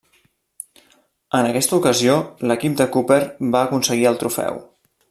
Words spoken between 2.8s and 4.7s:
de Cúper va aconseguir el trofeu.